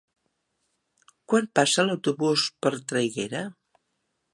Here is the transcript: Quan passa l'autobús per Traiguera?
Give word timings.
Quan 1.31 1.49
passa 1.59 1.87
l'autobús 1.87 2.49
per 2.67 2.73
Traiguera? 2.93 3.49